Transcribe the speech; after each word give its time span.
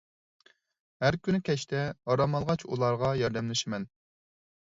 ھەر 1.03 1.17
كۈنى 1.27 1.41
كەچتە 1.49 1.83
ئارام 2.13 2.39
ئالغاچ 2.39 2.65
ئۇلارغا 2.69 3.13
ياردەملىشىمەن. 3.19 3.87